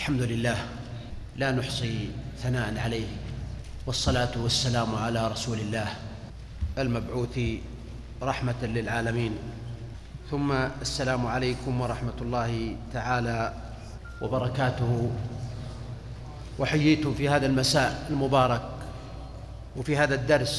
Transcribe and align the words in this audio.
الحمد 0.00 0.22
لله 0.22 0.56
لا 1.36 1.52
نحصي 1.52 2.08
ثناء 2.40 2.72
عليه 2.78 3.06
والصلاة 3.86 4.32
والسلام 4.32 4.94
على 4.94 5.28
رسول 5.28 5.60
الله 5.60 5.88
المبعوث 6.78 7.40
رحمة 8.22 8.60
للعالمين. 8.62 9.32
ثم 10.30 10.52
السلام 10.80 11.26
عليكم 11.26 11.80
ورحمة 11.80 12.16
الله 12.20 12.76
تعالى 12.92 13.54
وبركاته. 14.22 15.10
وحييتم 16.58 17.14
في 17.14 17.28
هذا 17.28 17.46
المساء 17.46 18.06
المبارك 18.10 18.64
وفي 19.76 19.96
هذا 19.96 20.14
الدرس 20.14 20.56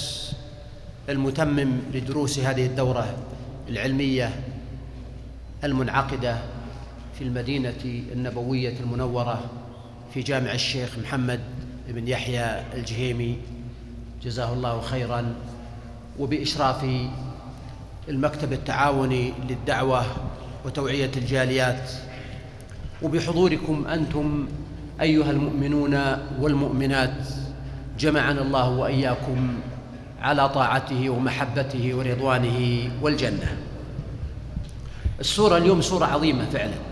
المتمم 1.10 1.82
لدروس 1.94 2.40
هذه 2.40 2.66
الدورة 2.66 3.18
العلمية 3.70 4.30
المنعقدة 5.64 6.61
في 7.22 7.28
المدينة 7.28 8.04
النبوية 8.14 8.74
المنورة 8.80 9.50
في 10.14 10.22
جامع 10.22 10.54
الشيخ 10.54 10.90
محمد 11.04 11.40
بن 11.88 12.08
يحيى 12.08 12.64
الجهيمي. 12.74 13.38
جزاه 14.24 14.54
الله 14.54 14.82
خيرا. 14.82 15.36
وبإشراف 16.20 16.86
المكتب 18.10 18.54
التعاوني 18.54 19.34
للدعوة 19.50 20.06
وتوعية 20.66 21.12
الجاليات. 21.18 21.92
وبحضوركم 23.02 23.88
أنتم 23.88 24.48
أيها 25.02 25.32
المؤمنون 25.32 26.00
والمؤمنات. 26.40 27.28
جمعنا 28.00 28.42
الله 28.42 28.70
وإياكم 28.70 29.60
على 30.22 30.50
طاعته 30.50 31.10
ومحبته 31.10 31.96
ورضوانه 31.96 32.90
والجنة. 33.02 33.58
السورة 35.20 35.58
اليوم 35.58 35.82
سورة 35.82 36.06
عظيمة 36.06 36.46
فعلا. 36.46 36.91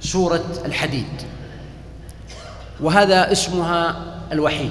سورة 0.00 0.44
الحديد. 0.64 1.22
وهذا 2.80 3.32
اسمها 3.32 3.96
الوحيد 4.32 4.70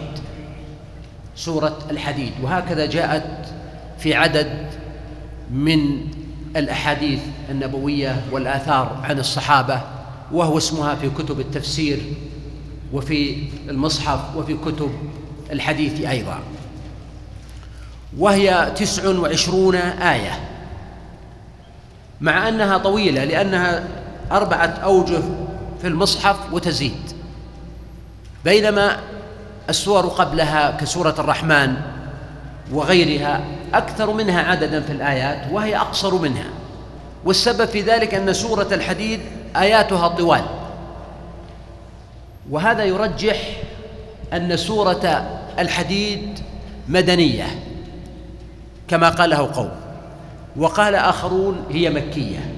سورة 1.35 1.77
الحديد. 1.91 2.31
وهكذا 2.43 2.85
جاءت 2.85 3.53
في 3.99 4.13
عدد 4.15 4.67
من 5.51 6.07
الأحاديث 6.55 7.19
النبوية 7.49 8.21
والآثار 8.31 8.99
عن 9.03 9.19
الصحابة 9.19 9.81
وهو 10.31 10.57
اسمها 10.57 10.95
في 10.95 11.09
كتب 11.09 11.39
التفسير 11.39 11.99
وفي 12.93 13.35
المصحف 13.69 14.35
وفي 14.35 14.53
كتب 14.53 14.91
الحديث 15.51 16.05
أيضا. 16.05 16.39
وهي 18.17 18.71
تسع 18.75 19.09
وعشرون 19.09 19.75
آية 19.75 20.39
مع 22.21 22.47
أنها 22.47 22.77
طويلة 22.77 23.23
لأنها 23.23 23.87
أربعة 24.31 24.67
أوجه 24.83 25.21
في 25.81 25.87
المصحف 25.87 26.35
وتزيد. 26.51 27.11
بينما 28.45 28.99
السور 29.69 30.05
قبلها 30.05 30.71
كسورة 30.71 31.15
الرحمن 31.19 31.73
وغيرها 32.71 33.41
أكثر 33.73 34.14
منها 34.14 34.41
عددا 34.41 34.81
في 34.81 34.91
الآيات 34.91 35.52
وهي 35.52 35.77
أقصر 35.77 36.15
منها. 36.15 36.49
والسبب 37.25 37.65
في 37.65 37.81
ذلك 37.81 38.14
أن 38.14 38.33
سورة 38.33 38.67
الحديد 38.71 39.19
آياتها 39.55 40.08
طوال. 40.08 40.45
وهذا 42.49 42.83
يرجح 42.83 43.37
أن 44.33 44.58
سورة 44.58 45.25
الحديد 45.59 46.39
مدنية 46.87 47.47
كما 48.87 49.09
قاله 49.09 49.55
قوم. 49.55 49.71
وقال 50.58 50.95
آخرون 50.95 51.65
هي 51.71 51.89
مكية. 51.89 52.55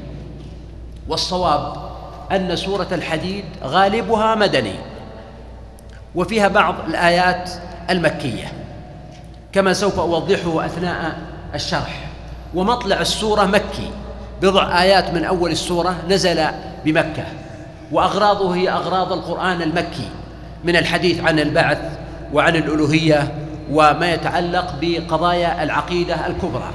والصواب 1.09 1.73
أن 2.31 2.56
سورة 2.56 2.88
الحديد 2.91 3.45
غالبها 3.63 4.35
مدني 4.35 4.75
وفيها 6.16 6.47
بعض 6.47 6.75
الآيات 6.88 7.50
المكية 7.90 8.51
كما 9.53 9.73
سوف 9.73 10.00
أوضحه 10.00 10.66
أثناء 10.66 11.18
الشرح. 11.56 12.07
ومطلع 12.56 13.01
السورة 13.01 13.45
مكي 13.45 13.91
بضع 14.41 14.81
آيات 14.81 15.13
من 15.13 15.25
أول 15.25 15.51
السورة 15.51 15.95
نزل 16.09 16.45
بمكة 16.85 17.24
وأغراضه 17.91 18.56
هي 18.56 18.69
أغراض 18.69 19.13
القرآن 19.13 19.62
المكي 19.62 20.09
من 20.63 20.75
الحديث 20.75 21.24
عن 21.24 21.39
البعث 21.39 21.78
وعن 22.34 22.56
الألوهية 22.56 23.34
وما 23.72 24.13
يتعلق 24.13 24.75
بقضايا 24.81 25.63
العقيدة 25.63 26.28
الكبرى. 26.28 26.74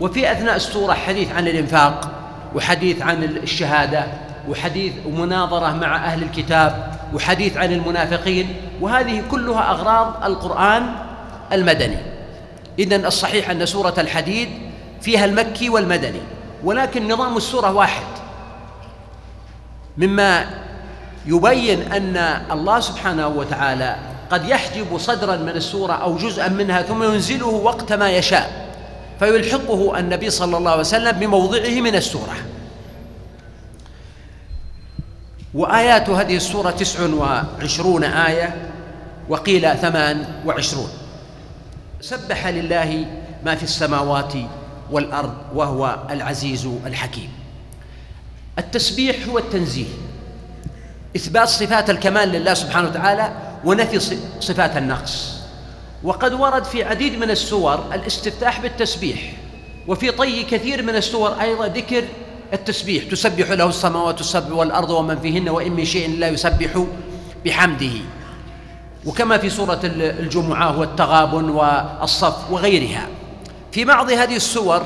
وفي 0.00 0.32
أثناء 0.32 0.56
السورة 0.56 0.92
حديث 0.92 1.32
عن 1.32 1.48
الإنفاق 1.48 2.17
وحديث 2.54 3.02
عن 3.02 3.22
الشهادة 3.24 4.06
وحديث 4.48 4.92
ومناظرة 5.06 5.72
مع 5.72 5.96
أهل 5.96 6.22
الكتاب 6.22 6.92
وحديث 7.14 7.56
عن 7.56 7.72
المنافقين 7.72 8.56
وهذه 8.80 9.22
كلها 9.30 9.70
أغراض 9.70 10.24
القرآن 10.24 10.86
المدني. 11.52 11.98
إذن 12.78 13.06
الصحيح 13.06 13.50
أن 13.50 13.66
سورة 13.66 13.94
الحديد 13.98 14.48
فيها 15.00 15.24
المكي 15.24 15.68
والمدني 15.68 16.20
ولكن 16.64 17.08
نظام 17.08 17.36
السورة 17.36 17.72
واحد. 17.72 18.06
مما 19.98 20.46
يبين 21.26 21.92
أن 21.92 22.16
الله 22.50 22.80
سبحانه 22.80 23.28
وتعالى 23.28 23.96
قد 24.30 24.48
يحجب 24.48 24.98
صدرا 24.98 25.36
من 25.36 25.48
السورة 25.48 25.92
أو 25.92 26.16
جزءا 26.16 26.48
منها 26.48 26.82
ثم 26.82 27.02
ينزله 27.02 27.46
وقت 27.46 27.92
ما 27.92 28.10
يشاء. 28.10 28.67
فيلحقه 29.18 29.98
النبي 29.98 30.30
صلى 30.30 30.56
الله 30.56 30.70
عليه 30.70 30.80
وسلم 30.80 31.18
بموضعه 31.18 31.80
من 31.80 31.94
السورة. 31.94 32.36
وآيات 35.54 36.10
هذه 36.10 36.36
السورة 36.36 36.70
تسع 36.70 37.06
وعشرون 37.06 38.04
آية 38.04 38.70
وقيل 39.28 39.76
ثمان 39.76 40.42
وعشرون. 40.46 40.88
سبح 42.00 42.46
لله 42.46 43.06
ما 43.44 43.54
في 43.54 43.62
السماوات 43.62 44.32
والأرض 44.90 45.34
وهو 45.54 45.98
العزيز 46.10 46.68
الحكيم. 46.86 47.32
التسبيح 48.58 49.28
هو 49.28 49.38
التنزيه 49.38 49.86
إثبات 51.16 51.48
صفات 51.48 51.90
الكمال 51.90 52.28
لله 52.28 52.54
سبحانه 52.54 52.88
وتعالى 52.88 53.32
ونفي 53.64 54.18
صفات 54.40 54.76
النقص. 54.76 55.37
وقد 56.02 56.32
ورد 56.32 56.64
في 56.64 56.84
عديد 56.84 57.18
من 57.18 57.30
السور 57.30 57.94
الاستفتاح 57.94 58.60
بالتسبيح 58.60 59.32
وفي 59.88 60.10
طي 60.10 60.42
كثير 60.42 60.82
من 60.82 60.96
السور 60.96 61.40
أيضا 61.40 61.66
ذكر 61.66 62.04
التسبيح 62.52 63.04
تسبح 63.04 63.50
له 63.50 63.68
السماوات 63.68 64.20
السبع 64.20 64.54
والأرض 64.54 64.90
ومن 64.90 65.18
فيهن 65.20 65.48
وإن 65.48 65.72
من 65.72 65.84
شيء 65.84 66.18
لا 66.18 66.28
يسبح 66.28 66.84
بحمده. 67.44 67.92
وكما 69.06 69.38
في 69.38 69.50
سورة 69.50 69.80
الجمعة 69.84 70.78
والتغابن 70.78 71.50
والصف 71.50 72.50
وغيرها. 72.50 73.08
في 73.72 73.84
بعض 73.84 74.10
هذه 74.10 74.36
السور 74.36 74.82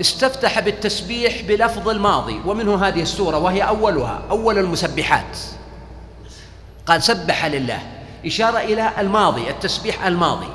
استفتح 0.00 0.60
بالتسبيح 0.60 1.42
بلفظ 1.48 1.88
الماضي 1.88 2.40
ومنه 2.46 2.86
هذه 2.86 3.02
السورة 3.02 3.38
وهي 3.38 3.62
أولها 3.62 4.22
أول 4.30 4.58
المسبحات. 4.58 5.38
قال 6.86 7.02
سبح 7.02 7.46
لله. 7.46 7.95
إشارة 8.26 8.58
إلى 8.58 8.90
الماضي 8.98 9.50
التسبيح 9.50 10.06
الماضي. 10.06 10.48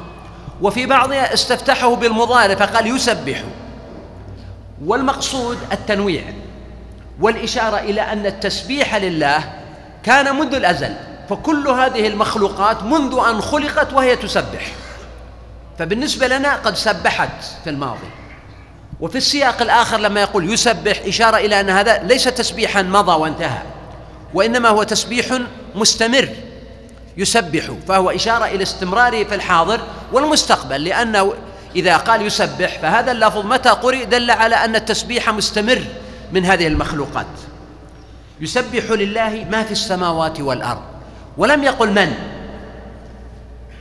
وفي 0.61 0.85
بعضها 0.85 1.33
استفتحه 1.33 1.95
بالمضارع 1.95 2.55
فقال 2.55 2.87
يسبح. 2.87 3.43
والمقصود 4.85 5.57
التنويع. 5.71 6.23
والإشارة 7.19 7.77
إلى 7.77 8.01
أن 8.01 8.25
التسبيح 8.25 8.95
لله 8.95 9.43
كان 10.03 10.35
منذ 10.35 10.55
الأزل 10.55 10.95
فكل 11.29 11.67
هذه 11.67 12.07
المخلوقات 12.07 12.83
منذ 12.83 13.19
أن 13.29 13.41
خلقت 13.41 13.93
وهي 13.93 14.15
تسبح. 14.15 14.71
فبالنسبة 15.79 16.27
لنا 16.27 16.55
قد 16.55 16.75
سبحت 16.75 17.43
في 17.63 17.69
الماضي. 17.69 18.09
وفي 18.99 19.17
السياق 19.17 19.61
الآخر 19.61 19.97
لما 19.97 20.21
يقول 20.21 20.53
يسبح 20.53 21.01
إشارة 21.05 21.37
إلى 21.37 21.59
أن 21.59 21.69
هذا 21.69 22.03
ليس 22.03 22.23
تسبيحا 22.23 22.81
مضى 22.81 23.11
وانتهى 23.11 23.61
وإنما 24.33 24.69
هو 24.69 24.83
تسبيح 24.83 25.37
مستمر. 25.75 26.29
يسبح 27.17 27.63
فهو 27.87 28.09
إشارة 28.09 28.45
إلى 28.45 28.63
استمراره 28.63 29.23
في 29.23 29.35
الحاضر 29.35 29.81
والمستقبل 30.13 30.83
لأنه 30.83 31.33
إذا 31.75 31.97
قال 31.97 32.21
يسبح 32.21 32.79
فهذا 32.79 33.11
اللفظ 33.11 33.45
متى 33.45 33.69
قرئ 33.69 34.05
دل 34.05 34.31
على 34.31 34.55
أن 34.55 34.75
التسبيح 34.75 35.29
مستمر 35.29 35.81
من 36.31 36.45
هذه 36.45 36.67
المخلوقات. 36.67 37.25
يسبح 38.39 38.91
لله 38.91 39.45
ما 39.51 39.63
في 39.63 39.71
السماوات 39.71 40.39
والأرض 40.39 40.81
ولم 41.37 41.63
يقل 41.63 41.91
من؟ 41.91 42.13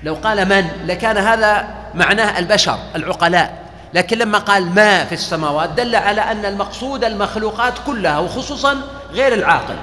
لو 0.02 0.14
قال 0.14 0.48
من 0.48 0.68
لكان 0.86 1.16
هذا 1.16 1.68
معناه 1.94 2.38
البشر 2.38 2.78
العقلاء. 2.96 3.60
لكن 3.94 4.18
لما 4.18 4.38
قال 4.38 4.74
ما 4.74 5.04
في 5.04 5.12
السماوات 5.12 5.70
دل 5.70 5.96
على 5.96 6.20
أن 6.20 6.44
المقصود 6.44 7.04
المخلوقات 7.04 7.74
كلها 7.86 8.18
وخصوصا 8.18 8.76
غير 9.12 9.34
العاقل. 9.34 9.76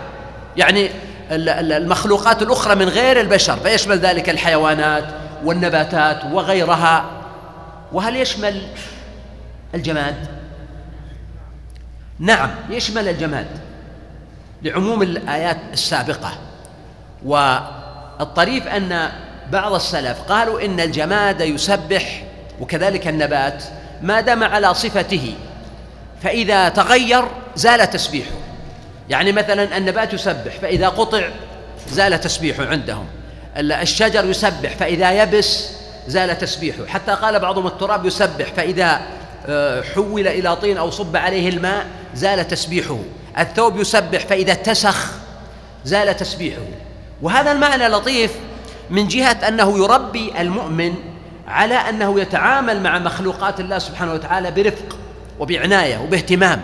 يعني 0.57 0.89
المخلوقات 1.31 2.41
الأخرى 2.41 2.75
من 2.75 2.89
غير 2.89 3.21
البشر 3.21 3.57
فيشمل 3.57 3.99
ذلك 3.99 4.29
الحيوانات 4.29 5.03
والنباتات 5.43 6.25
وغيرها؟ 6.31 7.05
وهل 7.91 8.15
يشمل 8.15 8.61
الجماد؟ 9.75 10.15
نعم 12.19 12.49
يشمل 12.69 13.07
الجماد 13.07 13.47
لعموم 14.63 15.01
الآيات 15.01 15.57
السابقة. 15.73 16.37
والطريف 17.25 18.67
أن 18.67 19.09
بعض 19.51 19.73
السلف 19.73 20.21
قالوا 20.21 20.65
إن 20.65 20.79
الجماد 20.79 21.41
يسبح 21.41 22.23
وكذلك 22.61 23.07
النبات 23.07 23.63
ما 24.01 24.21
دام 24.21 24.43
على 24.43 24.73
صفته 24.73 25.35
فإذا 26.21 26.69
تغير 26.69 27.25
زال 27.55 27.89
تسبيحه. 27.89 28.46
يعني 29.09 29.31
مثلا 29.31 29.77
النبات 29.77 30.13
يسبح 30.13 30.59
فإذا 30.61 30.89
قطع 30.89 31.29
زال 31.89 32.21
تسبيحه 32.21 32.65
عندهم. 32.65 33.05
الشجر 33.57 34.25
يسبح 34.25 34.75
فإذا 34.75 35.23
يبس 35.23 35.69
زال 36.07 36.37
تسبيحه. 36.37 36.85
حتى 36.85 37.11
قال 37.11 37.39
بعضهم 37.39 37.67
التراب 37.67 38.05
يسبح 38.05 38.53
فإذا 38.53 39.01
آه، 39.49 39.81
حول 39.81 40.27
إلى 40.27 40.55
طين 40.55 40.77
أو 40.77 40.89
صب 40.89 41.15
عليه 41.15 41.49
الماء 41.49 41.85
زال 42.15 42.47
تسبيحه. 42.47 42.99
الثوب 43.39 43.79
يسبح 43.79 44.25
فإذا 44.25 44.51
اتسخ 44.51 45.11
زال 45.85 46.17
تسبيحه. 46.17 46.61
وهذا 47.21 47.51
المعنى 47.51 47.87
لطيف 47.87 48.31
من 48.89 49.07
جهة 49.07 49.47
أنه 49.47 49.77
يربي 49.77 50.33
المؤمن 50.41 50.93
على 51.47 51.75
أنه 51.75 52.19
يتعامل 52.19 52.81
مع 52.83 52.99
مخلوقات 52.99 53.59
الله 53.59 53.79
سبحانه 53.79 54.13
وتعالى 54.13 54.51
برفق 54.51 54.97
وبعناية 55.39 55.97
وباهتمام. 55.97 56.61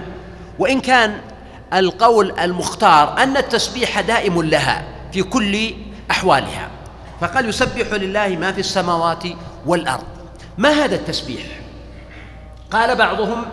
وإن 0.59 0.81
كان 0.81 1.17
القول 1.73 2.39
المختار 2.39 3.23
أن 3.23 3.37
التسبيح 3.37 3.99
دائم 3.99 4.41
لها 4.41 4.83
في 5.13 5.23
كل 5.23 5.73
أحوالها. 6.11 6.69
فقال 7.21 7.49
يسبح 7.49 7.93
لله 7.93 8.27
ما 8.27 8.51
في 8.51 8.59
السماوات 8.59 9.23
والأرض. 9.65 10.03
ما 10.57 10.69
هذا 10.69 10.95
التسبيح؟ 10.95 11.43
قال 12.71 12.95
بعضهم 12.95 13.45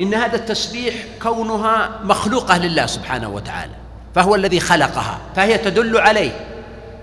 إن 0.00 0.14
هذا 0.14 0.36
التسبيح 0.36 0.94
كونها 1.22 1.90
مخلوقة 2.04 2.58
لله 2.58 2.86
سبحانه 2.86 3.28
وتعالى 3.28 3.72
فهو 4.14 4.34
الذي 4.34 4.60
خلقها 4.60 5.18
فهي 5.36 5.58
تدل 5.58 5.98
عليه 5.98 6.46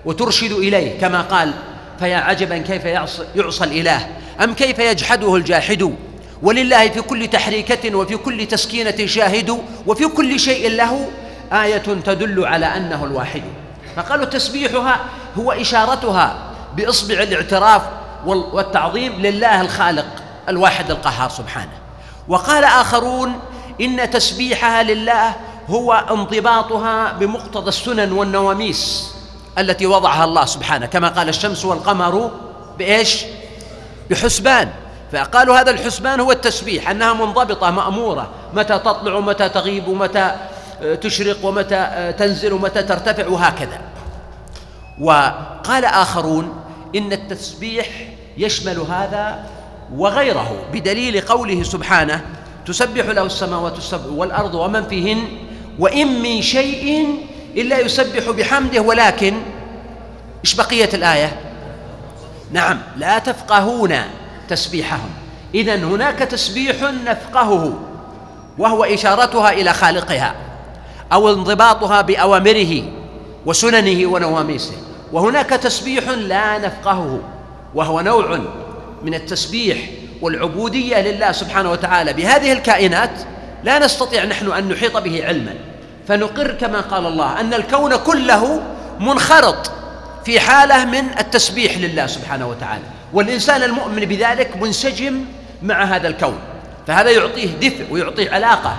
وترشد 0.04 0.52
إليه 0.52 1.00
كما 1.00 1.20
قال 1.20 1.52
فيا 1.98 2.16
عجبا 2.16 2.58
كيف 2.58 2.84
يعصى, 2.84 3.64
الإله 3.64 4.06
أم 4.44 4.54
كيف 4.54 4.78
يجحده 4.78 5.36
الجاحد؟ 5.36 5.94
ولله 6.42 6.88
في 6.88 7.00
كل 7.00 7.28
تحريكة 7.28 7.96
وفي 7.96 8.16
كل 8.16 8.46
تسكينة 8.46 9.06
شاهد 9.06 9.62
وفي 9.86 10.06
كل 10.06 10.40
شيء 10.40 10.70
له 10.70 11.08
آية 11.52 11.78
تدل 11.78 12.44
على 12.44 12.66
أنه 12.66 13.04
الواحد. 13.04 13.42
فقالوا 13.96 14.24
تسبيحها 14.24 15.00
هو 15.38 15.52
إشارتها 15.52 16.36
بإصبع 16.76 17.14
الاعتراف 17.14 17.82
والتعظيم 18.26 19.12
لله 19.12 19.60
الخالق 19.60 20.06
الواحد 20.48 20.90
القهار 20.90 21.30
سبحانه. 21.30 21.72
وقال 22.28 22.64
آخرون 22.64 23.40
إن 23.80 24.10
تسبيحها 24.10 24.82
لله 24.82 25.34
هو 25.68 25.92
انضباطها 26.10 27.12
بمقتضى 27.12 27.68
السنن 27.68 28.12
والنواميس 28.12 29.12
التي 29.58 29.86
وضعها 29.86 30.24
الله 30.24 30.44
سبحانه. 30.44 30.86
كما 30.86 31.08
قال 31.08 31.28
الشمس 31.28 31.64
والقمر 31.64 32.30
بإيش؟ 32.78 33.24
بحسبان. 34.10 34.68
فقالوا 35.12 35.60
هذا 35.60 35.70
الحسبان 35.70 36.20
هو 36.20 36.32
التسبيح 36.32 36.90
أنها 36.90 37.12
منضبطة 37.12 37.70
مأمورة. 37.70 38.30
متى 38.54 38.78
تطلع 38.78 39.14
ومتى 39.14 39.48
تغيب 39.48 39.88
ومتى 39.88 40.34
تشرق 41.00 41.44
ومتى 41.44 42.12
تنزل 42.18 42.52
ومتى 42.52 42.82
ترتفع 42.82 43.28
وهكذا. 43.28 43.80
وقال 45.00 45.84
آخرون 45.84 46.64
إن 46.96 47.12
التسبيح 47.12 47.86
يشمل 48.38 48.78
هذا 48.78 49.44
وغيره 49.94 50.64
بدليل 50.72 51.20
قوله 51.20 51.62
سبحانه 51.62 52.20
تسبح 52.66 53.04
له 53.04 53.22
السماوات 53.22 53.78
السبع 53.78 54.10
والأرض 54.10 54.54
ومن 54.54 54.88
فيهن 54.88 55.28
وإن 55.78 56.22
من 56.22 56.42
شيء 56.42 57.16
إلا 57.56 57.78
يسبح 57.78 58.30
بحمده 58.30 58.80
ولكن 58.80 59.42
إيش 60.44 60.54
بقية 60.54 60.88
الآية؟ 60.94 61.40
نعم 62.52 62.78
لا 62.96 63.18
تفقهون. 63.18 63.94
تسبيحهم. 64.48 65.10
اذا 65.54 65.74
هناك 65.74 66.18
تسبيح 66.18 66.76
نفقهه 67.06 67.78
وهو 68.58 68.84
إشارتها 68.84 69.52
إلى 69.52 69.72
خالقها 69.72 70.34
أو 71.12 71.30
انضباطها 71.30 72.00
بأوامره 72.00 72.82
وسننه 73.46 74.06
ونواميسه. 74.06 74.74
وهناك 75.12 75.50
تسبيح 75.50 76.08
لا 76.08 76.58
نفقهه 76.58 77.20
وهو 77.74 78.00
نوع 78.00 78.40
من 79.02 79.14
التسبيح 79.14 79.78
والعبودية 80.22 81.00
لله 81.00 81.32
سبحانه 81.32 81.70
وتعالى. 81.70 82.12
بهذه 82.12 82.52
الكائنات 82.52 83.10
لا 83.64 83.78
نستطيع 83.78 84.24
نحن 84.24 84.52
أن 84.52 84.68
نحيط 84.68 84.96
به 84.96 85.26
علما. 85.26 85.54
فنقر 86.08 86.50
كما 86.52 86.80
قال 86.80 87.06
الله 87.06 87.40
أن 87.40 87.54
الكون 87.54 87.96
كله 87.96 88.62
منخرط 89.00 89.72
في 90.24 90.40
حالة 90.40 90.84
من 90.84 91.18
التسبيح 91.18 91.78
لله 91.78 92.06
سبحانه 92.06 92.48
وتعالى. 92.48 92.84
والإنسان 93.12 93.62
المؤمن 93.62 94.04
بذلك 94.04 94.56
منسجم 94.56 95.24
مع 95.62 95.84
هذا 95.84 96.08
الكون. 96.08 96.38
فهذا 96.86 97.10
يعطيه 97.10 97.46
دفء 97.46 97.86
ويعطيه 97.90 98.30
علاقة 98.30 98.76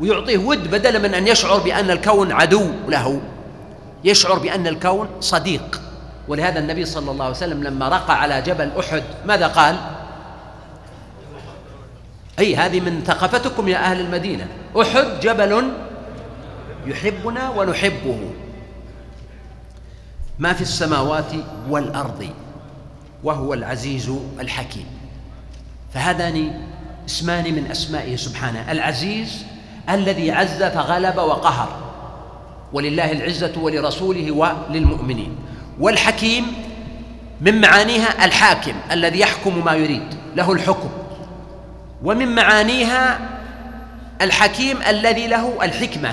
ويعطيه 0.00 0.38
ود 0.38 0.70
بدلا 0.70 0.98
من 0.98 1.14
أن 1.14 1.26
يشعر 1.28 1.58
بأن 1.58 1.90
الكون 1.90 2.32
عدو 2.32 2.70
له. 2.88 3.20
يشعر 4.04 4.38
بأن 4.38 4.66
الكون 4.66 5.08
صديق. 5.20 5.80
ولهذا 6.28 6.58
النبي 6.58 6.84
صلى 6.84 7.10
الله 7.10 7.24
عليه 7.24 7.36
وسلم 7.36 7.62
لما 7.64 7.88
رقى 7.88 8.20
على 8.20 8.42
جبل 8.42 8.70
أحد 8.80 9.02
ماذا 9.26 9.46
قال؟ 9.46 9.76
أي 12.38 12.56
هذه 12.56 12.80
من 12.80 13.02
ثقافتكم 13.06 13.68
يا 13.68 13.78
أهل 13.78 14.00
المدينة. 14.00 14.46
أحد 14.80 15.20
جبل 15.20 15.70
يحبنا 16.86 17.50
ونحبه. 17.50 18.30
ما 20.38 20.52
في 20.52 20.62
السماوات 20.62 21.32
والأرض. 21.68 22.28
وهو 23.24 23.54
العزيز 23.54 24.12
الحكيم. 24.40 24.86
فهذان 25.94 26.60
اسمان 27.08 27.44
من 27.44 27.70
أسمائه 27.70 28.16
سبحانه. 28.16 28.72
العزيز 28.72 29.44
الذي 29.90 30.32
عز 30.32 30.62
فغلب 30.62 31.16
وقهر. 31.16 31.68
ولله 32.72 33.12
العزة 33.12 33.52
ولرسوله 33.56 34.32
وللمؤمنين. 34.32 35.36
والحكيم 35.80 36.44
من 37.40 37.60
معانيها 37.60 38.24
الحاكم 38.24 38.74
الذي 38.92 39.20
يحكم 39.20 39.64
ما 39.64 39.72
يريد. 39.72 40.14
له 40.36 40.52
الحكم. 40.52 40.88
ومن 42.04 42.34
معانيها 42.34 43.18
الحكيم 44.20 44.82
الذي 44.82 45.26
له 45.26 45.64
الحكمة. 45.64 46.12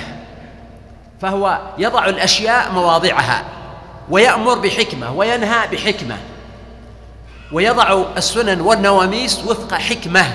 فهو 1.21 1.59
يضع 1.77 2.05
الأشياء 2.05 2.71
مواضعها. 2.71 3.43
ويأمر 4.09 4.59
بحكمة. 4.59 5.13
وينهى 5.13 5.67
بحكمة. 5.67 6.17
ويضع 7.51 8.05
السنن 8.17 8.61
والنواميس 8.61 9.39
وفق 9.39 9.73
حكمة. 9.73 10.25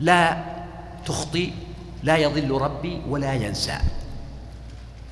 لا 0.00 0.36
تخطي 1.06 1.52
لا 2.02 2.16
يضل 2.16 2.50
ربي 2.50 3.02
ولا 3.08 3.32
ينسى. 3.32 3.78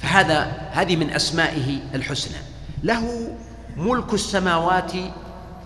فهذا 0.01 0.53
هذه 0.73 0.97
من 0.97 1.11
أسمائه 1.11 1.79
الحسنى. 1.95 2.39
له 2.83 3.35
ملك 3.77 4.15
السماوات 4.15 4.93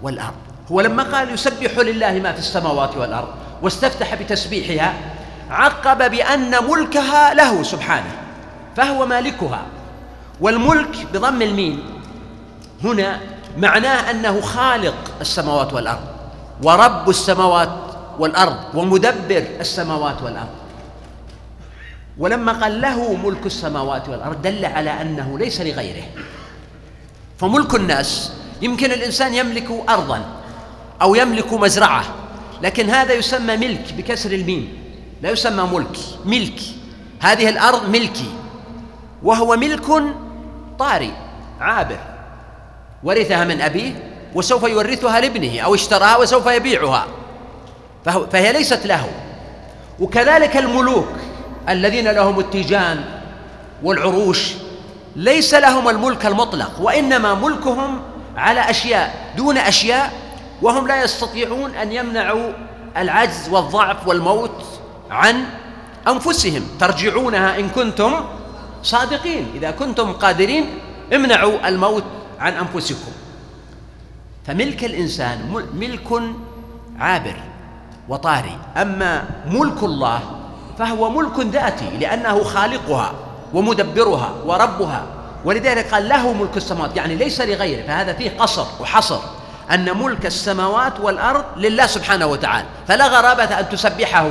والأرض. 0.03 0.35
هو 0.73 0.81
لما 0.81 1.03
قال 1.03 1.35
يسبح 1.35 1.79
لله 1.79 2.13
ما 2.13 2.33
في 2.33 2.39
السماوات 2.39 2.97
والأرض 2.97 3.29
واستفتح 3.63 4.15
بتسبيحها 4.15 4.95
عقب 5.51 6.11
بأن 6.11 6.51
ملكها 6.71 7.35
له 7.35 7.63
سبحانه 7.63 8.13
فهو 8.77 9.07
مالكها. 9.07 9.63
والملك 10.41 11.07
بضم 11.13 11.43
الميم 11.43 11.83
هنا 12.85 13.21
معناه 13.57 14.11
أنه 14.11 14.41
خالق 14.41 14.95
السماوات 15.21 15.73
والأرض 15.73 16.07
ورب 16.63 17.09
السماوات 17.09 17.79
والأرض 18.19 18.75
ومدبر 18.75 19.47
السماوات 19.61 20.23
والأرض. 20.23 20.49
ولما 22.19 22.53
قال 22.53 22.81
له 22.81 23.15
ملك 23.15 23.47
السماوات 23.47 24.09
والأرض 24.09 24.43
دل 24.43 24.65
على 24.65 24.91
أنه 24.91 25.39
ليس 25.39 25.61
لغيره. 25.61 26.05
فملك 27.39 27.75
الناس 27.75 28.33
يمكن 28.63 28.93
الإنسان 28.93 29.35
يملك 29.35 29.71
ارضا 29.89 30.25
أو 31.03 31.15
يملك 31.15 31.53
مزرعة 31.53 32.05
لكن 32.63 32.91
هذا 32.91 33.15
يسمى 33.15 33.57
ملك 33.57 33.93
بكسر 33.93 34.33
الميم. 34.33 34.79
لا 35.23 35.31
يسمى 35.31 35.63
ملك 35.73 35.99
ملك. 36.25 36.61
هذه 37.21 37.49
الأرض 37.49 37.89
ملكي 37.89 38.31
وهو 39.23 39.57
ملك 39.57 39.87
طاري 40.79 41.13
عابر. 41.61 42.16
ورثها 43.05 43.45
من 43.45 43.61
أبيه 43.61 43.93
وسوف 44.35 44.63
يورثها 44.63 45.21
لابنه 45.21 45.61
أو 45.61 45.75
اشتراها 45.75 46.17
وسوف 46.17 46.47
يبيعها. 46.47 47.07
فهي 48.05 48.53
ليست 48.53 48.87
له. 48.87 49.09
وكذلك 50.01 50.57
الملوك 50.57 51.09
الذين 51.69 52.09
لهم 52.09 52.41
التيجان 52.41 53.05
والعروش 53.83 54.53
ليس 55.17 55.55
لهم 55.55 55.89
الملك 55.89 56.27
المطلق 56.27 56.81
وإنما 56.81 57.35
ملكهم 57.35 58.01
على 58.37 58.71
أشياء 58.71 59.33
دون 59.37 59.59
أشياء 59.59 60.13
وهم 60.63 60.87
لا 60.87 61.03
يستطيعون 61.03 61.75
أن 61.75 61.93
يمنعوا 61.93 62.53
العجز 62.97 63.49
والضعف 63.49 64.09
والموت 64.09 64.65
عن 65.11 65.45
أنفسهم. 66.09 66.69
ترجعونها 66.81 67.59
إن 67.59 67.69
كنتم 67.69 68.15
صادقين. 68.83 69.53
إذا 69.55 69.71
كنتم 69.71 70.13
قادرين 70.13 70.79
امنعوا 71.15 71.69
الموت 71.69 72.05
عن 72.41 72.53
أنفسكم. 72.53 73.13
فملك 74.47 74.85
الإنسان 74.85 75.67
ملك 75.75 76.23
عابر 76.99 77.37
وطاري. 78.09 78.59
أما 78.77 79.25
ملك 79.47 79.83
الله 79.83 80.21
فهو 80.79 81.11
ملك 81.11 81.41
ذاتي 81.41 81.91
لأنه 82.01 82.43
خالقها 82.43 83.13
ومدبرها 83.55 84.35
وربها. 84.45 85.07
ولذلك 85.45 85.95
قال 85.95 86.09
له 86.09 86.33
ملك 86.33 86.57
السماوات 86.57 86.97
يعني 86.97 87.15
ليس 87.15 87.41
لغيره 87.41 87.87
فهذا 87.87 88.13
فيه 88.13 88.31
قصر 88.39 88.67
وحصر 88.81 89.21
أن 89.71 89.99
ملك 89.99 90.27
السماوات 90.27 91.01
والأرض 91.01 91.45
لله 91.57 91.87
سبحانه 91.87 92.27
وتعالى. 92.27 92.67
فلا 92.89 93.07
غرابة 93.07 93.61
أن 93.61 93.69
تسبحه. 93.69 94.31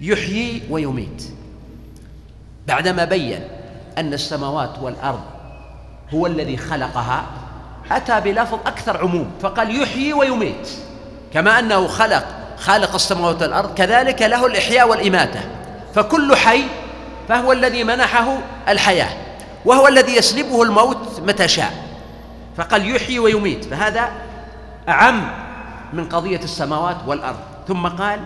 يحيي 0.00 0.62
ويميت. 0.70 1.22
بعدما 2.66 3.04
بين 3.04 3.40
أن 3.98 4.12
السماوات 4.12 4.78
والأرض 4.82 5.20
هو 6.14 6.26
الذي 6.26 6.56
خلقها 6.56 7.24
أتى 7.90 8.20
بلفظ 8.20 8.58
أكثر 8.66 8.98
عموم 8.98 9.30
فقال 9.40 9.82
يحيي 9.82 10.12
ويميت. 10.12 10.68
كما 11.32 11.58
أنه 11.58 11.86
خلق 11.86 12.24
خالق 12.58 12.94
السماوات 12.94 13.42
والأرض 13.42 13.74
كذلك 13.74 14.22
له 14.22 14.46
الإحياء 14.46 14.88
والإماتة. 14.88 15.40
فكل 15.94 16.36
حي 16.36 16.62
فهو 17.28 17.52
الذي 17.52 17.84
منحه 17.84 18.38
الحياة 18.68 19.08
وهو 19.64 19.88
الذي 19.88 20.16
يسلبه 20.16 20.62
الموت 20.62 21.20
متى 21.26 21.48
شاء. 21.48 21.72
فقال 22.56 22.96
يحيي 22.96 23.18
ويميت 23.18 23.64
فهذا 23.64 24.08
أعم 24.88 25.28
من 25.92 26.08
قضية 26.08 26.40
السماوات 26.44 26.96
والأرض. 27.06 27.38
ثم 27.68 27.86
قال 27.86 28.20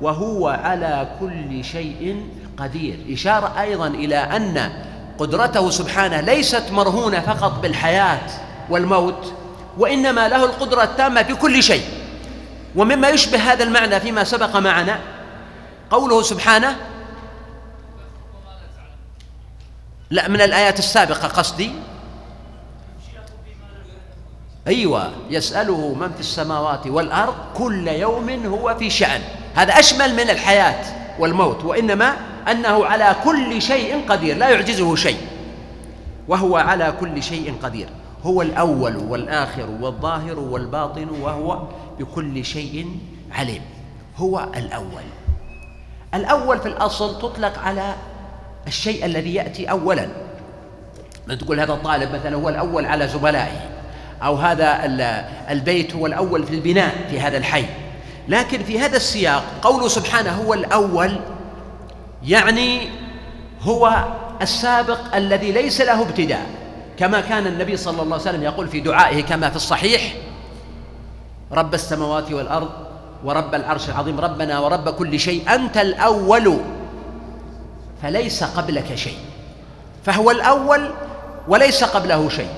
وهو 0.00 0.48
على 0.48 1.08
كل 1.20 1.64
شيء 1.64 2.26
قدير. 2.58 2.98
إشارة 3.12 3.60
أيضا 3.60 3.86
إلى 3.86 4.16
أن 4.16 4.70
قدرته 5.18 5.70
سبحانه 5.70 6.20
ليست 6.20 6.64
مرهونة 6.70 7.20
فقط 7.20 7.52
بالحياة 7.58 8.30
والموت 8.70 9.32
وإنما 9.78 10.28
له 10.28 10.44
القدرة 10.44 10.82
التامة 10.82 11.22
في 11.22 11.34
كل 11.34 11.62
شيء. 11.62 11.84
ومما 12.76 13.08
يشبه 13.08 13.52
هذا 13.52 13.64
المعنى 13.64 14.00
فيما 14.00 14.24
سبق 14.24 14.56
معنا 14.56 15.00
قوله 15.90 16.22
سبحانه 16.22 16.76
لا 20.10 20.28
من 20.28 20.40
الآيات 20.40 20.78
السابقة 20.78 21.28
قصدي. 21.28 21.72
أيوة 24.66 25.12
يسأله 25.30 25.94
من 25.94 26.12
في 26.12 26.20
السماوات 26.20 26.86
والأرض 26.86 27.34
كل 27.54 27.88
يوم 27.88 28.46
هو 28.46 28.74
في 28.78 28.90
شأن. 28.90 29.22
هذا 29.54 29.78
أشمل 29.78 30.14
من 30.14 30.30
الحياة. 30.30 31.05
والموت 31.18 31.64
وإنما 31.64 32.16
أنه 32.50 32.86
على 32.86 33.16
كل 33.24 33.62
شيء 33.62 34.08
قدير 34.08 34.36
لا 34.36 34.48
يعجزه 34.48 34.96
شيء 34.96 35.18
وهو 36.28 36.56
على 36.56 36.94
كل 37.00 37.22
شيء 37.22 37.54
قدير 37.62 37.88
هو 38.22 38.42
الأول 38.42 38.96
والآخر 38.96 39.70
والظاهر 39.80 40.38
والباطن 40.38 41.08
وهو 41.08 41.62
بكل 41.98 42.44
شيء 42.44 42.86
عليم 43.32 43.62
هو 44.16 44.48
الأول. 44.56 45.02
الأول 46.14 46.58
في 46.58 46.68
الأصل 46.68 47.18
تطلق 47.18 47.58
على 47.58 47.94
الشيء 48.66 49.04
الذي 49.04 49.34
يأتي 49.34 49.70
أولا. 49.70 50.08
من 51.26 51.38
تقول 51.38 51.60
هذا 51.60 51.72
الطالب 51.72 52.14
مثلا 52.14 52.36
هو 52.36 52.48
الأول 52.48 52.86
على 52.86 53.08
زملائه 53.08 53.60
أو 54.22 54.34
هذا 54.34 54.80
البيت 55.50 55.94
هو 55.94 56.06
الأول 56.06 56.46
في 56.46 56.54
البناء 56.54 56.94
في 57.10 57.20
هذا 57.20 57.36
الحي. 57.36 57.64
لكن 58.28 58.62
في 58.62 58.80
هذا 58.80 58.96
السياق 58.96 59.44
قوله 59.62 59.88
سبحانه 59.88 60.30
هو 60.30 60.54
الأول 60.54 61.20
يعني 62.22 62.88
هو 63.62 64.04
السابق 64.42 65.14
الذي 65.14 65.52
ليس 65.52 65.80
له 65.80 66.02
ابتداء 66.02 66.46
كما 66.98 67.20
كان 67.20 67.46
النبي 67.46 67.76
صلى 67.76 68.02
الله 68.02 68.16
عليه 68.16 68.28
وسلم 68.28 68.42
يقول 68.42 68.68
في 68.68 68.80
دعائه 68.80 69.22
كما 69.22 69.50
في 69.50 69.56
الصحيح 69.56 70.14
رب 71.52 71.74
السماوات 71.74 72.32
والأرض 72.32 72.70
ورب 73.24 73.54
العرش 73.54 73.88
العظيم 73.88 74.20
ربنا 74.20 74.58
ورب 74.58 74.88
كل 74.88 75.20
شيء 75.20 75.54
أنت 75.54 75.76
الأول 75.76 76.58
فليس 78.02 78.44
قبلك 78.44 78.94
شيء 78.94 79.18
فهو 80.04 80.30
الأول 80.30 80.90
وليس 81.48 81.84
قبله 81.84 82.28
شيء. 82.28 82.48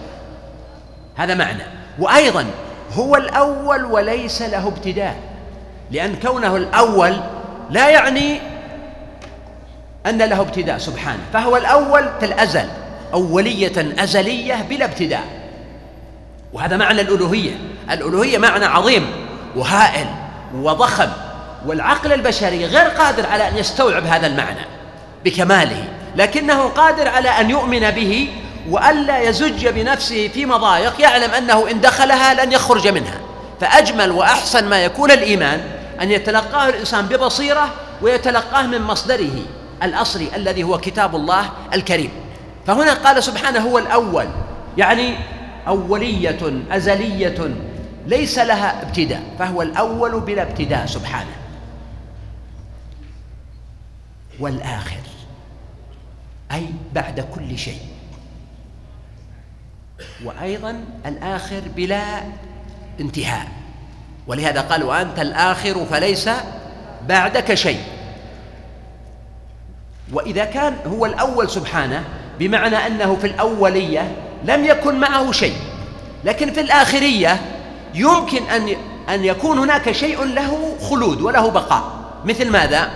هذا 1.17 1.35
معنى. 1.35 1.63
وأيضا 1.99 2.47
هو 2.93 3.17
الأول 3.17 3.85
وليس 3.85 4.43
له 4.43 4.69
ابتداء. 4.69 5.17
لأن 5.91 6.17
كونه 6.23 6.57
الأول 6.57 7.17
لا 7.71 7.89
يعني 7.89 8.41
أن 10.07 10.19
له 10.19 10.41
ابتداء 10.41 10.79
سبحانه. 10.79 11.23
فهو 11.33 11.57
الأول 11.57 12.09
في 12.21 12.27
الأزل 12.27 12.69
أولية 13.15 13.95
أزلية 13.99 14.67
بلا 14.71 14.85
ابتداء. 14.85 15.25
وهذا 16.53 16.77
معنى 16.77 17.01
الألوهية. 17.01 17.53
الألوهية 17.91 18.39
معنى 18.39 18.65
عظيم 18.65 19.07
وهائل 19.57 20.07
وضخم 20.55 21.09
والعقل 21.67 22.13
البشري 22.13 22.67
غير 22.67 22.89
قادر 22.89 23.27
على 23.27 23.49
أن 23.49 23.57
يستوعب 23.57 24.07
هذا 24.07 24.27
المعنى 24.27 24.61
بكماله 25.25 25.85
لكنه 26.17 26.63
قادر 26.63 27.09
على 27.09 27.29
أن 27.29 27.51
يؤمن 27.51 27.91
به 27.91 28.29
وألا 28.71 29.21
يزج 29.21 29.69
بنفسه 29.69 30.29
في 30.29 30.47
مضايق 30.47 31.01
يعلم 31.01 31.31
أنه 31.31 31.71
إن 31.71 31.81
دخلها 31.81 32.45
لن 32.45 32.53
يخرج 32.53 32.89
منها. 32.89 33.21
فأجمل 33.61 34.11
وأحسن 34.11 34.69
ما 34.69 34.85
يكون 34.85 35.11
الإيمان 35.11 35.61
أن 36.01 36.11
يتلقاه 36.11 36.69
الإنسان 36.69 37.07
ببصيرة 37.07 37.75
ويتلقاه 38.03 38.67
من 38.67 38.83
مصدره 38.83 39.43
الأصلي 39.83 40.37
الذي 40.37 40.63
هو 40.63 40.79
كتاب 40.79 41.17
الله 41.17 41.51
الكريم. 41.75 42.11
فهنا 42.67 42.95
قال 42.95 43.23
سبحانه 43.23 43.61
هو 43.61 43.79
الأول 43.79 44.27
يعني 44.79 45.15
أولية 45.69 46.63
أزلية 46.71 47.55
ليس 48.07 48.39
لها 48.39 48.83
ابتداء 48.83 49.23
فهو 49.39 49.63
الأول 49.63 50.21
بلا 50.21 50.43
ابتداء 50.43 50.87
سبحانه. 50.87 51.37
والآخر 54.41 55.01
أي 56.53 56.67
بعد 56.95 57.21
كل 57.35 57.59
شيء. 57.59 57.81
وأيضا 60.25 60.85
الآخر 61.07 61.61
بلا 61.77 62.03
انتهاء. 63.01 63.58
ولهذا 64.29 64.61
قال 64.61 64.83
وأنت 64.83 65.19
الآخر 65.19 65.87
فليس 65.91 66.31
بعدك 67.09 67.55
شيء. 67.55 67.81
وإذا 70.13 70.45
كان 70.45 70.77
هو 70.87 71.07
الأول 71.07 71.51
سبحانه 71.51 72.05
بمعنى 72.39 72.77
أنه 72.77 73.17
في 73.17 73.27
الأولية 73.27 74.13
لم 74.45 74.65
يكن 74.65 74.95
معه 74.95 75.33
شيء 75.33 75.57
لكن 76.25 76.53
في 76.53 76.61
الآخرية 76.61 77.41
يمكن 77.95 78.43
أن 78.43 78.77
أن 79.09 79.25
يكون 79.25 79.59
هناك 79.59 79.93
شيء 79.93 80.25
له 80.25 80.77
خلود 80.91 81.21
وله 81.21 81.51
بقاء. 81.51 81.93
مثل 82.25 82.51
ماذا؟ 82.51 82.91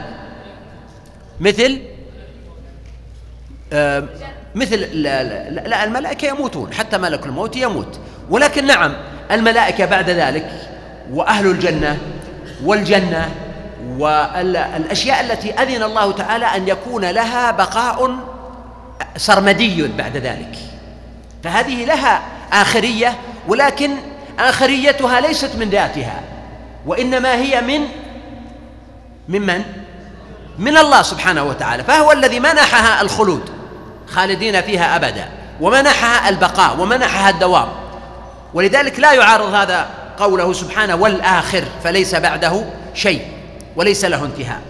مثل 1.41 1.81
آه 3.73 4.05
مثل 4.55 4.77
لا, 4.77 5.23
لا, 5.23 5.51
لا 5.51 5.85
الملائكة 5.85 6.29
يموتون 6.29 6.75
حتى 6.75 6.99
ملك 6.99 7.27
الموت 7.27 7.57
يموت. 7.57 8.01
ولكن 8.31 8.67
نعم 8.67 8.95
الملائكة 9.31 9.85
بعد 9.85 10.11
ذلك 10.11 10.72
وأهل 11.11 11.47
الجنة 11.47 11.99
والجنة 12.64 13.30
والأشياء 13.99 15.21
التي 15.21 15.52
أذن 15.52 15.82
الله 15.82 16.12
تعالى 16.12 16.47
أن 16.47 16.68
يكون 16.68 17.04
لها 17.04 17.50
بقاء 17.50 18.16
سرمدي 19.16 19.88
بعد 19.88 20.16
ذلك. 20.16 20.59
فهذه 21.44 21.85
لها 21.85 22.23
آخرية 22.52 23.16
ولكن 23.49 23.90
آخريتها 24.38 25.21
ليست 25.21 25.50
من 25.56 25.71
ذاتها 25.71 26.21
وإنما 26.87 27.35
هي 27.35 27.61
من 27.61 27.80
ممن؟ 29.28 29.62
من 30.59 30.76
الله 30.76 31.02
سبحانه 31.02 31.44
وتعالى. 31.44 31.85
فهو 31.85 32.12
الذي 32.12 32.40
منحها 32.40 33.00
الخلود 33.00 33.50
خالدين 34.09 34.61
فيها 34.61 34.97
أبدا 34.97 35.28
ومنحها 35.61 36.28
البقاء 36.28 36.80
ومنحها 36.80 37.30
الدوام. 37.30 37.68
ولذلك 38.54 39.00
لا 39.00 39.12
يعارض 39.12 39.54
هذا 39.54 40.01
قوله 40.23 40.52
سبحانه 40.52 40.95
والآخر 40.95 41.64
فليس 41.85 42.14
بعده 42.14 42.64
شيء 42.95 43.23
وليس 43.76 44.05
له 44.05 44.25
انتهاء. 44.25 44.61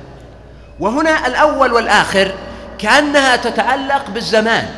وهنا 0.81 1.27
الأول 1.27 1.73
والآخر 1.73 2.33
كأنها 2.79 3.37
تتعلق 3.37 4.11
بالزمان 4.11 4.69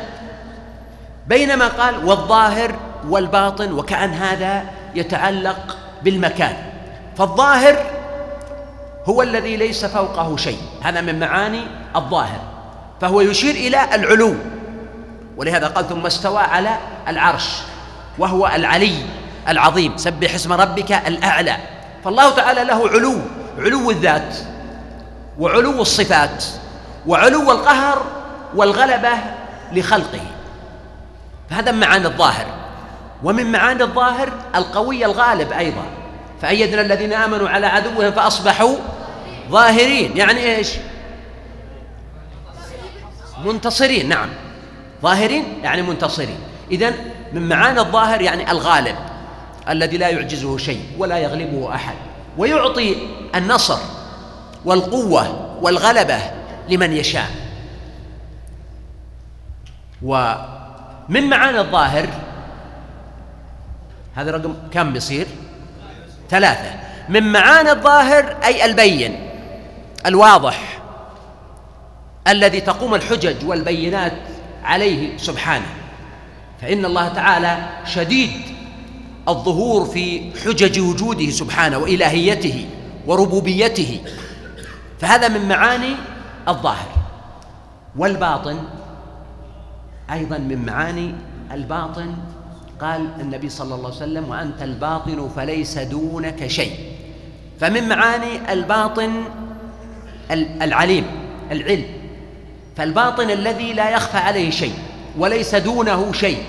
بينما 1.27 1.67
قال 1.67 2.05
والظاهر 2.05 2.75
والباطن 3.07 3.71
وكأن 3.71 4.13
هذا 4.13 4.63
يتعلق 4.95 5.77
بالمكان. 6.03 6.55
فالظاهر 7.17 7.77
هو 9.05 9.21
الذي 9.21 9.57
ليس 9.57 9.85
فوقه 9.85 10.37
شيء 10.37 10.59
هذا 10.83 11.01
من 11.01 11.19
معاني 11.19 11.67
الظاهر 11.95 12.39
فهو 13.01 13.21
يشير 13.21 13.55
إلى 13.55 13.95
العلو. 13.95 14.35
ولهذا 15.37 15.67
قال 15.67 15.89
ثم 15.89 16.05
استوى 16.05 16.39
على 16.39 16.77
العرش 17.07 17.49
وهو 18.17 18.47
العلي. 18.47 18.95
العظيم. 19.47 19.97
سبح 19.97 20.33
اسم 20.33 20.53
ربك 20.53 20.91
الأعلى. 20.91 21.57
فالله 22.03 22.35
تعالى 22.35 22.63
له 22.63 22.89
علو 22.89 23.15
علو 23.57 23.91
الذات 23.91 24.35
وعلو 25.39 25.81
الصفات 25.81 26.45
وعلو 27.07 27.51
القهر 27.51 28.05
والغلبة 28.55 29.09
لخلقه. 29.71 30.21
فهذا 31.49 31.71
معاني 31.71 32.05
الظاهر. 32.05 32.45
ومن 33.23 33.51
معاني 33.51 33.83
الظاهر 33.83 34.29
القوي 34.55 35.05
الغالب 35.05 35.51
أيضا. 35.51 35.85
فأيدنا 36.41 36.81
الذين 36.81 37.13
آمنوا 37.13 37.49
على 37.49 37.67
عدوهم 37.67 38.11
فأصبحوا 38.11 38.75
ظاهرين. 39.49 40.17
يعني 40.17 40.55
إيش؟ 40.55 40.69
منتصرين. 43.45 44.09
نعم. 44.09 44.29
ظاهرين 45.01 45.59
يعني 45.63 45.81
منتصرين. 45.81 46.39
إذن 46.71 46.93
من 47.33 47.49
معاني 47.49 47.79
الظاهر 47.79 48.21
يعني 48.21 48.51
الغالب. 48.51 48.95
الذي 49.69 49.97
لا 49.97 50.09
يعجزه 50.09 50.57
شيء 50.57 50.81
ولا 50.97 51.17
يغلبه 51.17 51.75
أحد 51.75 51.95
ويعطي 52.37 52.95
النصر 53.35 53.77
والقوة 54.65 55.55
والغلبة 55.61 56.19
لمن 56.69 56.93
يشاء. 56.93 57.29
ومن 60.01 61.29
معاني 61.29 61.59
الظاهر 61.59 62.07
هذا 64.15 64.31
رقم 64.31 64.53
كم 64.71 64.93
بيصير؟ 64.93 65.27
ثلاثة. 66.29 66.71
من 67.09 67.31
معاني 67.31 67.71
الظاهر 67.71 68.37
أي 68.45 68.65
البين 68.65 69.29
الواضح 70.05 70.79
الذي 72.27 72.61
تقوم 72.61 72.95
الحجج 72.95 73.45
والبينات 73.45 74.13
عليه 74.63 75.17
سبحانه. 75.17 75.65
فإن 76.61 76.85
الله 76.85 77.07
تعالى 77.07 77.57
شديد 77.85 78.54
الظهور 79.29 79.85
في 79.85 80.31
حجج 80.45 80.79
وجوده 80.79 81.29
سبحانه 81.29 81.77
وإلهيته 81.77 82.65
وربوبيته. 83.07 84.01
فهذا 84.99 85.27
من 85.27 85.47
معاني 85.47 85.95
الظاهر. 86.47 86.89
والباطن 87.97 88.57
أيضا 90.11 90.37
من 90.37 90.65
معاني 90.65 91.13
الباطن. 91.51 92.15
قال 92.81 93.09
النبي 93.19 93.49
صلى 93.49 93.75
الله 93.75 93.85
عليه 93.85 93.97
وسلم 93.97 94.29
وأنت 94.29 94.61
الباطن 94.61 95.29
فليس 95.35 95.77
دونك 95.77 96.47
شيء. 96.47 96.71
فمن 97.59 97.89
معاني 97.89 98.53
الباطن 98.53 99.23
العليم 100.61 101.05
العلم. 101.51 101.85
فالباطن 102.77 103.29
الذي 103.31 103.73
لا 103.73 103.89
يخفى 103.89 104.17
عليه 104.17 104.49
شيء 104.49 104.73
وليس 105.17 105.55
دونه 105.55 106.11
شيء. 106.11 106.43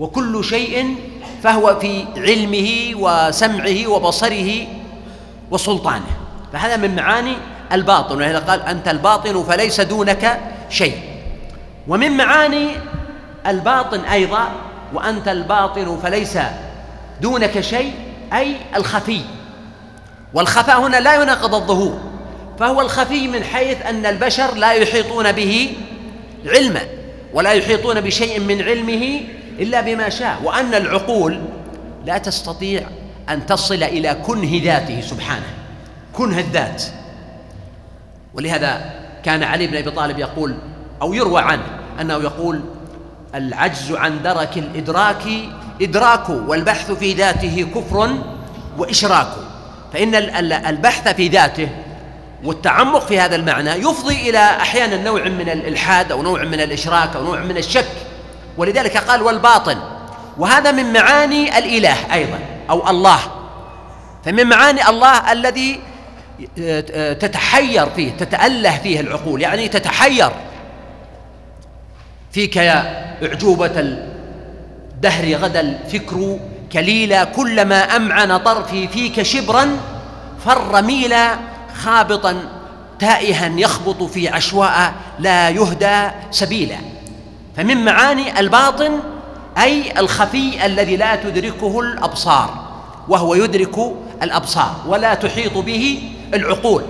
وكل 0.00 0.44
شيء 0.44 0.96
فهو 1.42 1.80
في 1.80 2.04
علمه 2.16 2.92
وسمعه 2.96 3.86
وبصره 3.86 4.66
وسلطانه. 5.50 6.10
فهذا 6.52 6.76
من 6.76 6.96
معاني 6.96 7.34
الباطن. 7.72 8.16
ولهذا 8.16 8.38
قال 8.38 8.62
أنت 8.62 8.88
الباطن 8.88 9.42
فليس 9.42 9.80
دونك 9.80 10.40
شيء. 10.70 10.96
ومن 11.88 12.16
معاني 12.16 12.68
الباطن 13.46 14.00
أيضا 14.00 14.48
وأنت 14.94 15.28
الباطن 15.28 15.98
فليس 16.02 16.38
دونك 17.20 17.60
شيء 17.60 17.92
أي 18.32 18.56
الخفي. 18.76 19.20
والخفاء 20.34 20.80
هنا 20.80 21.00
لا 21.00 21.22
يناقض 21.22 21.54
الظهور. 21.54 22.00
فهو 22.58 22.80
الخفي 22.80 23.28
من 23.28 23.44
حيث 23.44 23.86
أن 23.86 24.06
البشر 24.06 24.54
لا 24.54 24.72
يحيطون 24.72 25.32
به 25.32 25.76
علما 26.46 26.80
ولا 27.34 27.52
يحيطون 27.52 28.00
بشيء 28.00 28.40
من 28.40 28.62
علمه 28.62 29.20
إلا 29.60 29.80
بما 29.80 30.08
شاء 30.08 30.40
وأن 30.44 30.74
العقول 30.74 31.40
لا 32.04 32.18
تستطيع 32.18 32.82
أن 33.28 33.46
تصل 33.46 33.82
إلى 33.82 34.14
كنه 34.14 34.60
ذاته 34.64 35.00
سبحانه 35.00 35.46
كنه 36.12 36.38
الذات. 36.38 36.82
ولهذا 38.34 38.92
كان 39.24 39.42
علي 39.42 39.66
بن 39.66 39.76
أبي 39.76 39.90
طالب 39.90 40.18
يقول 40.18 40.54
أو 41.02 41.14
يروى 41.14 41.40
عنه 41.40 41.62
أنه 42.00 42.14
يقول 42.14 42.60
العجز 43.34 43.92
عن 43.92 44.22
درك 44.22 44.58
الإدراك 44.58 45.22
إدراك 45.82 46.28
والبحث 46.28 46.92
في 46.92 47.12
ذاته 47.12 47.66
كفر 47.74 48.10
وإشراك. 48.78 49.28
فإن 49.92 50.14
البحث 50.52 51.08
في 51.08 51.28
ذاته 51.28 51.68
والتعمق 52.44 53.06
في 53.06 53.20
هذا 53.20 53.36
المعنى 53.36 53.70
يفضي 53.70 54.30
إلى 54.30 54.38
أحيانا 54.38 54.96
نوع 54.96 55.24
من 55.24 55.48
الإلحاد 55.48 56.12
أو 56.12 56.22
نوع 56.22 56.44
من 56.44 56.60
الإشراك 56.60 57.16
أو 57.16 57.24
نوع 57.24 57.40
من 57.40 57.56
الشك. 57.56 58.09
ولذلك 58.60 58.96
قال 58.96 59.22
والباطن 59.22 59.78
وهذا 60.38 60.72
من 60.72 60.92
معاني 60.92 61.58
الإله 61.58 62.14
أيضا 62.14 62.38
أو 62.70 62.90
الله. 62.90 63.18
فمن 64.24 64.46
معاني 64.46 64.88
الله 64.88 65.32
الذي 65.32 65.80
تتحير 67.20 67.90
فيه 67.90 68.10
تتأله 68.10 68.78
فيه 68.78 69.00
العقول. 69.00 69.42
يعني 69.42 69.68
تتحير 69.68 70.30
فيك 72.32 72.56
يا 72.56 73.06
أعجوبة 73.26 73.72
الدهر 73.80 75.34
غدا 75.34 75.60
الفكر 75.60 76.38
كليلا. 76.72 77.24
كلما 77.24 77.96
أمعن 77.96 78.36
طرفي 78.36 78.88
فيك 78.88 79.22
شبرا 79.22 79.76
فر 80.44 80.82
ميلا 80.82 81.38
خابطا 81.74 82.42
تائها 82.98 83.46
يخبط 83.56 84.02
في 84.02 84.28
عشواء 84.28 84.92
لا 85.18 85.48
يهدى 85.48 86.10
سبيلا. 86.30 86.76
فمن 87.56 87.84
معاني 87.84 88.40
الباطن 88.40 89.00
أي 89.58 90.00
الخفي 90.00 90.66
الذي 90.66 90.96
لا 90.96 91.16
تدركه 91.16 91.80
الأبصار 91.80 92.70
وهو 93.08 93.34
يدرك 93.34 93.76
الأبصار 94.22 94.76
ولا 94.86 95.14
تحيط 95.14 95.58
به 95.58 96.02
العقول. 96.34 96.82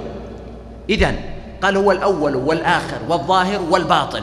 إذن 0.90 1.16
قال 1.62 1.77
هو 1.77 1.92
الأول 1.92 2.37
والآخر 2.37 2.99
والظاهر 3.09 3.61
والباطن. 3.70 4.23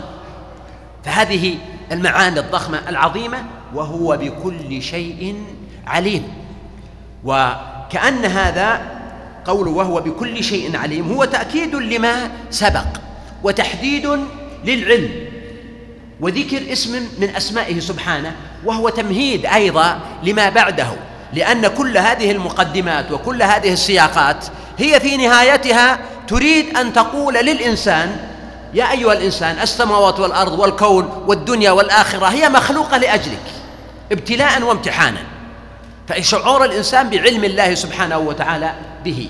فهذه 1.04 1.56
المعاني 1.92 2.40
الضخمة 2.40 2.90
العظيمة 2.90 3.38
وهو 3.74 4.18
بكل 4.18 4.82
شيء 4.82 5.44
عليم. 5.88 6.24
وكأن 7.24 8.26
هذا 8.26 8.82
قول 9.46 9.68
وهو 9.68 10.02
بكل 10.02 10.44
شيء 10.44 10.78
عليم 10.78 11.12
هو 11.12 11.26
تأكيد 11.26 11.76
لما 11.76 12.30
سبق 12.50 12.88
وتحديد 13.44 14.20
للعلم. 14.66 15.27
وذكر 16.22 16.72
اسم 16.72 17.08
من 17.20 17.36
أسمائه 17.36 17.80
سبحانه 17.80 18.36
وهو 18.66 18.90
تمهيد 18.90 19.46
أيضا 19.46 20.00
لما 20.24 20.50
بعده 20.50 20.88
لأن 21.34 21.68
كل 21.68 21.98
هذه 21.98 22.32
المقدمات 22.32 23.12
وكل 23.12 23.44
هذه 23.44 23.74
السياقات 23.74 24.46
هي 24.78 25.00
في 25.00 25.18
نهايتها 25.18 26.00
تريد 26.28 26.78
أن 26.78 26.94
تقول 26.94 27.34
للإنسان 27.34 28.18
يا 28.74 28.92
أيها 28.92 29.14
الإنسان 29.14 29.60
السماوات 29.60 30.20
والأرض 30.20 30.60
والكون 30.60 31.24
والدنيا 31.28 31.72
والآخرة 31.72 32.26
هي 32.26 32.50
مخلوقة 32.50 32.98
لأجلك 32.98 33.44
ابتلاء 34.12 34.64
وامتحانا. 34.64 35.20
فشعور 36.08 36.66
الإنسان 36.66 37.10
بعلم 37.10 37.44
الله 37.44 37.76
سبحانه 37.76 38.18
وتعالى 38.18 38.74
به. 39.06 39.30